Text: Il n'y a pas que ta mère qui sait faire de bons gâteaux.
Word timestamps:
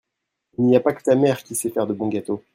Il 0.57 0.65
n'y 0.65 0.75
a 0.75 0.79
pas 0.79 0.93
que 0.93 1.03
ta 1.03 1.13
mère 1.13 1.43
qui 1.43 1.53
sait 1.53 1.69
faire 1.69 1.85
de 1.85 1.93
bons 1.93 2.09
gâteaux. 2.09 2.43